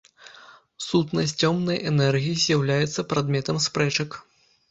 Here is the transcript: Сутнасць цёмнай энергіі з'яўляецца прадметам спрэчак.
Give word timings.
Сутнасць 0.85 1.33
цёмнай 1.47 1.77
энергіі 1.91 2.39
з'яўляецца 2.45 3.07
прадметам 3.13 3.59
спрэчак. 3.69 4.09